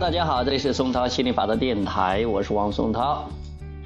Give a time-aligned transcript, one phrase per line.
[0.00, 3.28] 大家好，这里是松涛心理法则电台，我是王松涛。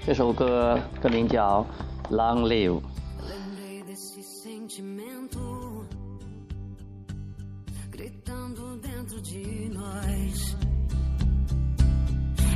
[0.05, 1.67] 这首歌歌名叫
[2.15, 2.81] 《Long Live》。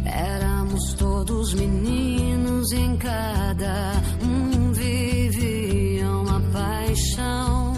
[0.05, 3.93] Éramos todos meninos em cada
[4.23, 7.75] um vivia uma paixão.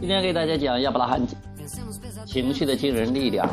[0.00, 1.24] 今天给大家讲亚伯拉罕
[2.26, 3.48] 情绪的惊人力量，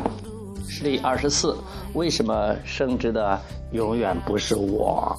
[0.66, 1.56] 实例二十四：
[1.94, 3.38] 为什么升职的
[3.70, 5.16] 永远不是我？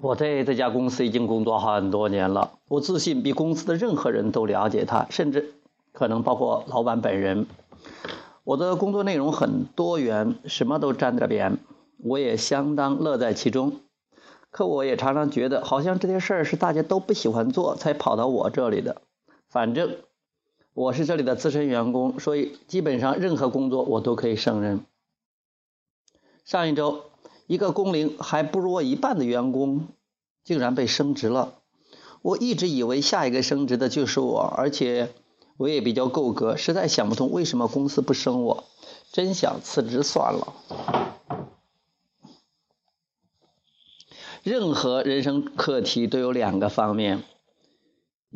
[0.00, 5.54] 我在这家公司已经工作很多年了，我自信比公司的任何人都了解他，甚至。
[5.92, 7.46] 可能包括老板本人。
[8.42, 11.58] 我的工作内容很多元，什么都沾着边，
[11.98, 13.80] 我也相当乐在其中。
[14.50, 19.02] 可我也常常觉得，好像这些事儿是大家都不喜欢做，才跑到我这里的。
[19.54, 19.98] 反正
[20.72, 24.84] 我是这里的资深员工，所以基本上任何工作我都可以胜任。
[26.44, 27.04] 上一周，
[27.46, 29.86] 一个工龄还不如我一半的员工，
[30.42, 31.54] 竟然被升职了。
[32.20, 35.12] 我一直以为下一个升职的就是我，而且。
[35.56, 38.64] 我也比较够格，实在想不通为什么公司不升我，
[39.12, 40.52] 真想辞职算了。
[44.42, 47.22] 任何人生课题都有两个方面，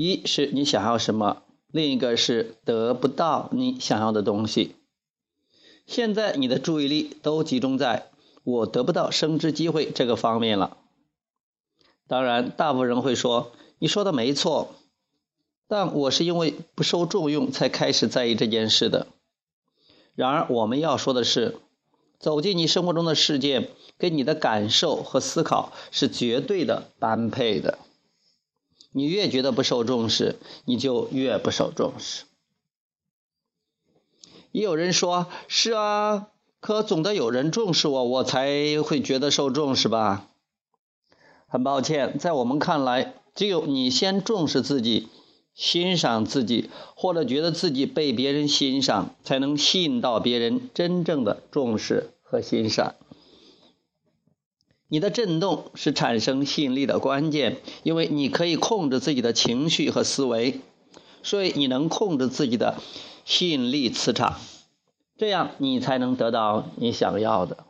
[0.00, 4.76] 一是你想要什么，另一个是得不到你想要的东西。
[5.86, 8.06] 现在你的注意力都集中在
[8.44, 10.76] 我得不到升职机会这个方面了。
[12.06, 14.72] 当然，大部分人会说你说的没错。
[15.66, 19.08] 但我是因为不受重用才开始在意这件事的。
[20.14, 21.56] 然而，我们要说的是，
[22.20, 23.68] 走进你生活中的事件，
[23.98, 27.78] 跟你的感受和思考是绝对的般配的。
[28.92, 32.24] 你越觉得不受重视，你就越不受重视。
[34.52, 36.28] 也有人说：“是啊，
[36.60, 40.28] 可总得有人重视我，我才会觉得受重视吧？”
[41.46, 45.08] 很抱歉，在我们看来，只有你先重视自己。
[45.54, 52.94] 欣赏自己，或者觉得自己被别人欣赏，才能吸引到别人真正的重视和欣赏。
[54.88, 60.60] 你的震动是产生吸引力的关键，因为你可以控制自己的情绪和思维，
[61.22, 62.78] 所以你能控制自己的
[63.24, 64.38] 吸引力磁场，
[65.16, 67.66] 这样你才能得到你想要的。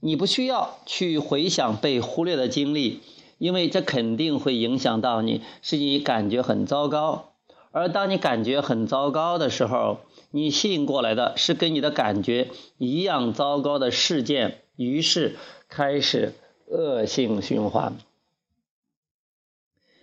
[0.00, 3.00] 你不需要去回想被忽略的经历。
[3.38, 7.34] 因为这肯定会影响到你，使你感觉很糟糕。
[7.70, 10.00] 而当你感觉很糟糕的时候，
[10.32, 15.36] 你吸引过来的是跟你的感觉一样糟糕的事件，于是
[15.68, 16.32] 开始
[16.66, 17.96] 恶性循环。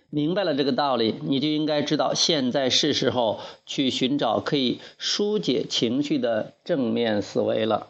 [0.08, 7.88] 明白了这个道理，你就应该知道，现在是时候去寻找可以疏解情绪的正面思维了。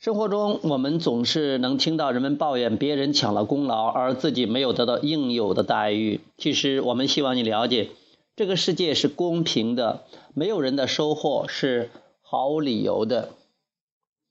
[0.00, 6.20] 生活中，我们总是能听到人们抱怨别人抢了功劳，而自己没有得到应有的待遇。
[6.36, 7.90] 其实，我们希望你了解，
[8.36, 11.90] 这个世界是公平的，没有人的收获是
[12.22, 13.30] 毫无理由的。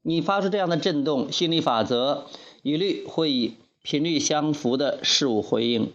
[0.02, 2.28] 你发出这样的震动，心理法则
[2.62, 5.94] 一律会以频率相符的事物回应，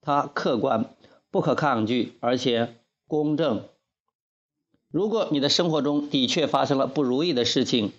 [0.00, 0.94] 它客观、
[1.30, 2.76] 不可抗拒，而且
[3.08, 3.62] 公正。
[4.90, 7.92] 如果你的生活中的确发生了不如意的事情，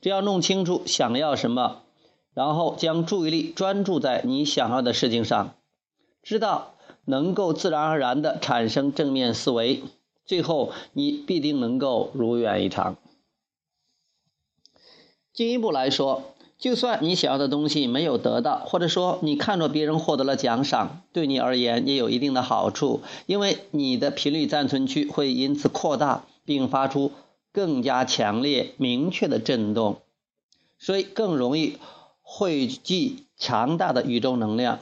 [0.00, 1.82] 只要弄清楚想要什么，
[2.32, 5.56] 然后将注意力专注在你想要的事情上，
[6.22, 6.74] 知道
[7.04, 9.82] 能够自然而然的产生正面思维，
[10.24, 12.96] 最后你必定能够如愿以偿。
[15.38, 27.12] 进一步来说，就算你想要的东西没有得到，或者说你看着别人获得了奖赏，对你而言也有一定的好处，因为你的频率暂存区会因此扩大，并发出。
[27.52, 29.98] 更加强烈、明确的震动，
[30.76, 31.78] 所以更容易
[32.20, 34.80] 汇聚强大的宇宙能量。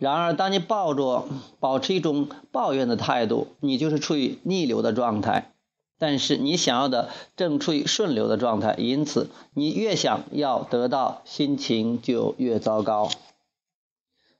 [0.00, 1.28] 然而，当你抱着
[1.60, 5.52] 保持一种抱怨的态度，你就是处于逆流的状态；
[6.00, 13.10] 但是你想要的正处于顺流的状态，因此你越想要得到，心情就越糟糕。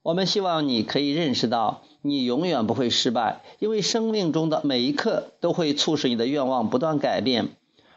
[0.03, 7.51] 我们希望你可以认识到，你永远不会失败，因为生命中的每一刻都会促使你的愿望不断改变，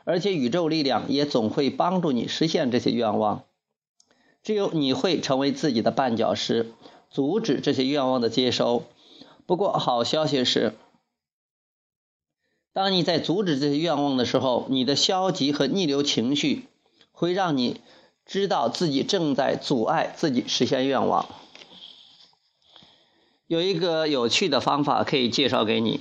[0.03, 3.43] 而且宇宙力量也总会帮助你实现这些愿望。
[4.43, 6.73] 只有你会成为自己的绊脚石，
[7.09, 8.83] 阻止这些愿望的接收。
[9.45, 10.73] 不过，好消息是，
[12.73, 16.65] 当你在阻止这些愿望的时候，你的消极和逆流情绪
[17.11, 17.81] 会让你
[18.25, 21.27] 知道自己正在阻碍自己实现愿望。
[23.45, 25.99] 有一个有趣的方法可以介绍给你。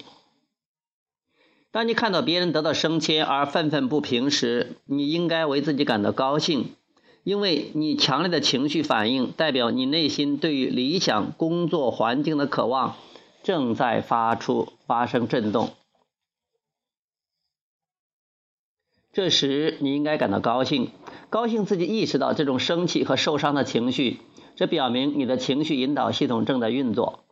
[1.71, 6.75] 当你看到别人得到升迁而愤愤不平时，你应该为自己感到高兴，
[7.23, 12.97] 因为你强烈的情绪反应代表你内心对于理想工作环境的渴望
[13.43, 15.71] 正在发出发生震动。
[19.13, 20.91] 这时你应该感到高兴，
[21.29, 24.21] 高兴自己意识到这种生气和受伤的情绪，
[24.57, 27.25] 这表明你的情绪引导系统正在运作。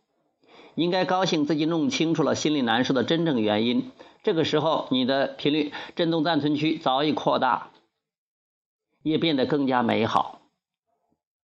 [0.75, 3.91] 应该高兴自己弄清楚了心里难受的真正原因。
[4.23, 7.71] 这个时候，你的频率振动暂存区早已扩大，
[9.01, 10.39] 也变得更加美好。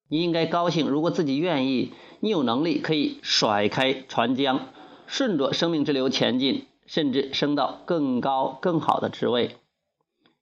[0.08, 4.68] 你应该高兴，如果自己愿意，你有能力可以甩开船桨，
[5.06, 9.56] 顺着生命之流前进，甚至升到更高、更好的职位。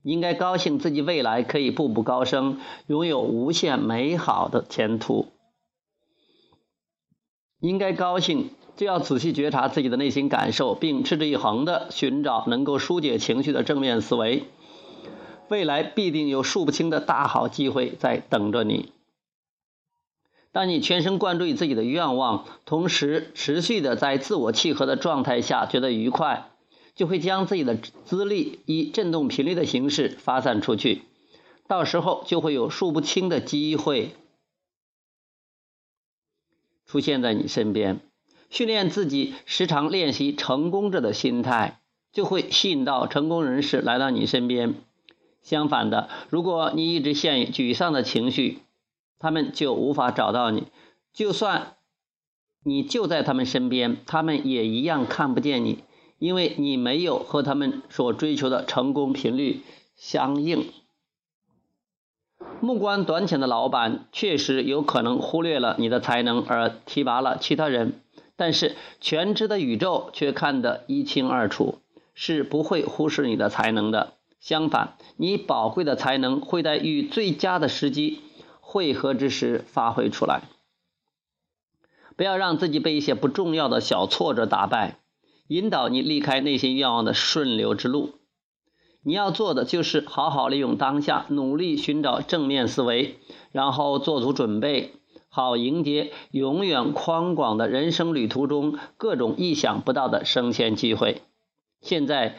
[0.09, 5.27] 应该高兴，自己未来可以步步高升，拥有无限美好的前途。
[7.61, 8.51] 应该高兴。
[8.77, 14.45] 就要仔细觉察自己的内心感受，并持之以恒地寻找能够疏解情绪的正面思维。
[15.49, 18.93] 未来必定有数不清的大好机会在等着你。
[20.53, 26.49] 当你全神贯注于自己的愿望，同时持续的在自我契合的状态下觉得愉快，
[26.99, 31.03] 就会将自己的资历以振动频率的形式发散出去。
[31.69, 34.17] 到时候就会有数不清的机会
[36.87, 38.01] 出现在你身边。
[38.51, 41.81] 训练自己，时常练习成功者的心态，
[42.11, 44.75] 就会吸引到成功人士来到你身边。
[45.41, 48.59] 相反的，如果你一直陷于沮丧的情绪，
[49.21, 50.67] 他们就无法找到你。
[51.13, 51.77] 就算
[52.65, 55.85] 你就在他们身边，他们也一样看不见你，
[56.19, 59.63] 因为你没有和他们所追求的成功频率
[59.97, 60.73] 相应。
[62.61, 68.01] 目光短浅的老板确实有可能忽略了你的才能，而提拔了其他人。
[68.37, 71.79] 但是全知的宇宙却看得一清二楚，
[72.15, 74.15] 是不会忽视你的才能的。
[74.39, 78.21] 相反，你宝贵的才能会在与最佳的时机
[78.61, 80.43] 汇合之时发挥出来。
[82.17, 85.01] 不要让自己被一些不重要的小挫折打败，
[85.49, 88.13] 引导你离开内心愿望的顺流之路。
[89.03, 93.19] 你要做的就是好好利用当下，努力寻找正面思维，
[93.51, 94.93] 然后做足准备。
[95.31, 101.23] 好迎接永远宽广的人生旅途中各种意想不到的升迁机会。
[101.81, 102.39] 现在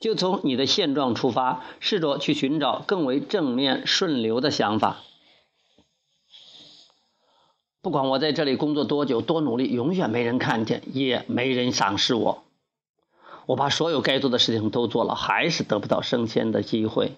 [0.00, 4.98] 就从你的现状出发，试着去寻找更为正面顺流的想法。
[7.82, 12.44] 不管我在这里工作多久、多努力，永远没人看见，也没人赏识我。
[13.48, 17.12] 我把所有该做的事情都做了，还是得不到升迁的机会。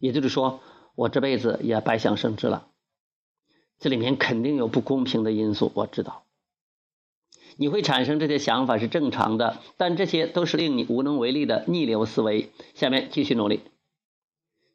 [0.00, 0.58] 也就是说，
[0.96, 2.66] 我这辈子也白想升职了。
[3.78, 6.24] 这里面肯定有不公平的因素，我知道。
[7.56, 12.50] 你会产生这些想法是正常的，但这些都是令你无能为力的逆流思维。
[12.74, 13.60] 下面继续努力。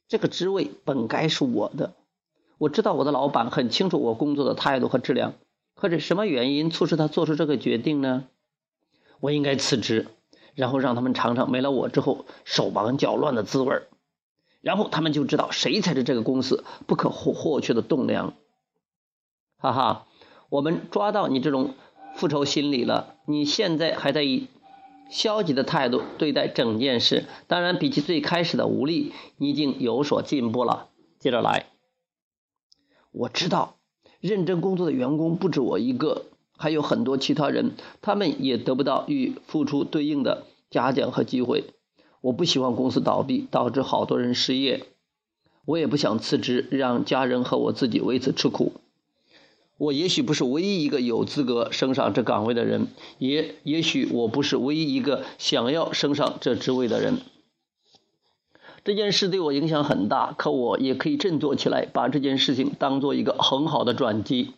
[0.07, 1.93] 这个职位本该是我的，
[2.57, 5.33] 我知道我的老板很清楚我工作的态度和质量，
[5.75, 8.27] 可是什么原因促使他做出这个决定呢？
[9.19, 10.07] 我应该辞职，
[10.55, 13.83] 然后让他们尝尝没了我之后手忙脚乱的滋味
[14.61, 18.33] 然后他们就知道谁才是这个公司不可或或缺的栋梁。
[19.57, 20.07] 哈哈，
[20.49, 21.75] 我们抓到你这种
[22.15, 23.15] 复仇心理了。
[23.27, 24.47] 你现在还在以
[25.09, 30.89] 消极的态度对待整件事，当然比起最开始的无力，你已经有所进步了。
[31.19, 31.67] 接着来，
[33.11, 33.75] 我知道
[34.19, 36.25] 认真工作的员工不止我一个，
[36.57, 37.71] 还有很多其他人，
[38.01, 41.65] 他们也得不到与付出对应的嘉奖和机会。
[42.21, 44.85] 我不希望公司倒闭，导致好多人失业。
[45.65, 48.73] 我也不想辞职，让家人和我自己为此吃苦。
[49.77, 57.19] 我也许不是唯一一个有资格升上这岗位的人，也也许我不是唯一一个想要升上这职位的人。
[58.83, 64.53] 这件事对我影响很大，可我也可以振作起来，把这件事情当做一个很好的转机。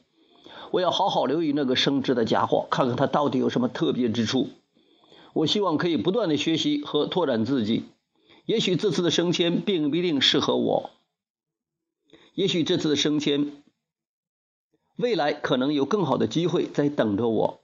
[0.71, 4.49] 我要好好留意那个升职的家伙，看看他到底有什么特别之处。
[5.33, 7.83] 我希望可以不断的学习和拓展自己。
[8.45, 10.89] 也许这次的升迁并不一定适合我，
[12.33, 13.51] 也许这次的升迁。
[14.95, 17.59] 未来可能有更好的机会在等着我。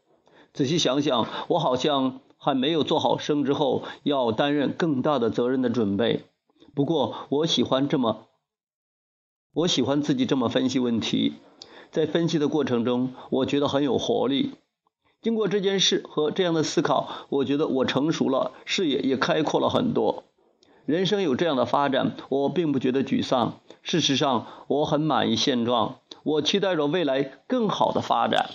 [0.54, 6.26] 仔细想想，我好像还没有做好升职后要担任更大的责任的准备。
[6.76, 8.28] 不过，我喜欢这么，
[9.54, 11.34] 我喜欢自己这么分析问题。
[11.94, 14.56] 在分析的过程中我觉得很有活力。
[15.22, 20.24] 经过这件事和这样的思考我觉得我成熟了视野也开阔了很多。
[20.86, 23.60] 人生有这样的发展我并不觉得沮丧。
[23.84, 26.00] 事实上我很满意现状。
[26.24, 28.50] 我期待着未来更好的发展。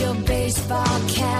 [0.00, 1.33] your baseball cap.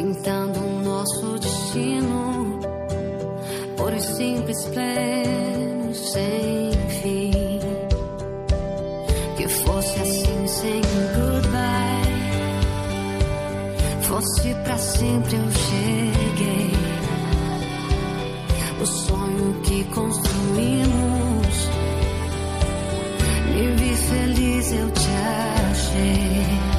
[0.00, 2.58] pintando o nosso destino
[3.76, 7.60] por um simples plano sem fim.
[9.36, 10.80] Que fosse assim sem
[11.16, 12.14] goodbye,
[14.02, 16.70] fosse para sempre eu cheguei.
[18.80, 21.68] O sonho que construímos,
[23.54, 25.10] me vi feliz eu te
[25.70, 26.69] achei.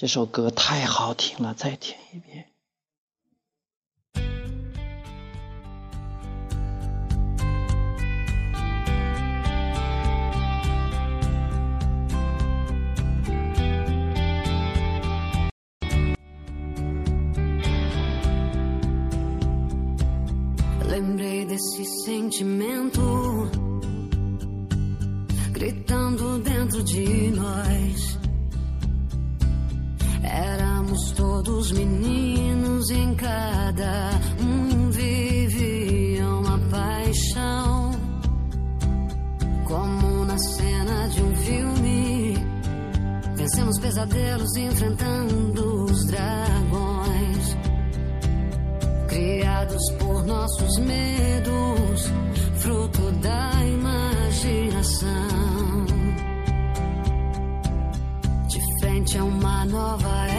[0.00, 2.46] 这首歌太好听了，再听一遍。
[30.32, 37.90] Éramos todos meninos em cada um vivia uma paixão.
[39.66, 42.36] Como na cena de um filme,
[43.34, 47.56] vencemos pesadelos enfrentando os dragões.
[49.08, 52.08] Criados por nossos medos,
[52.60, 55.29] fruto da imaginação.
[58.90, 60.29] trance una nuova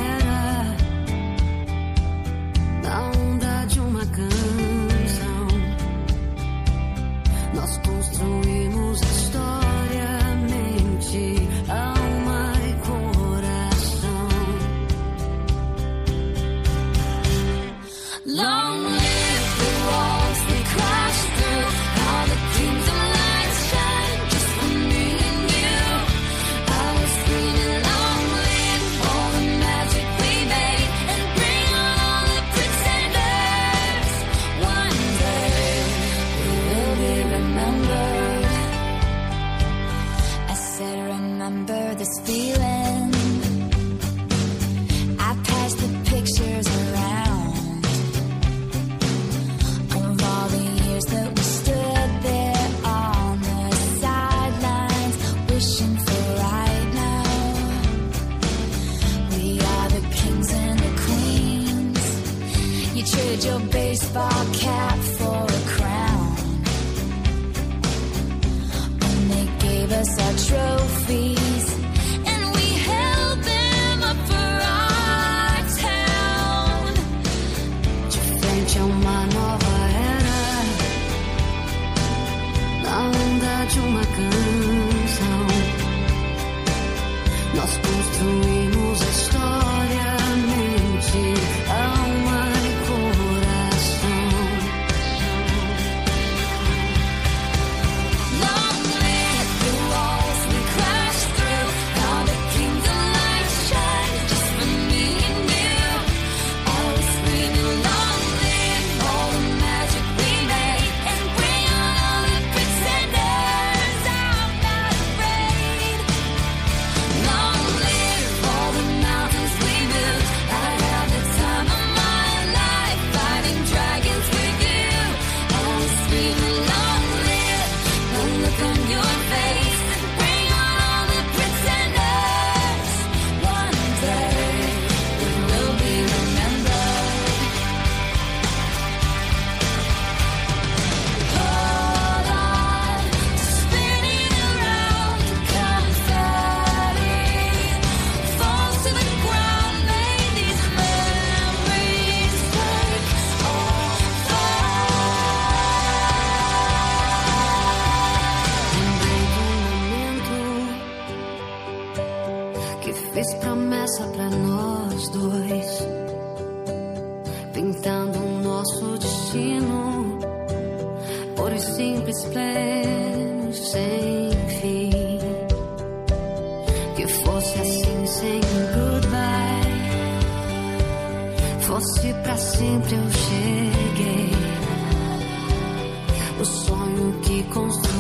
[187.52, 187.91] toekomst